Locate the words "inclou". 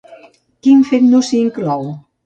1.45-1.91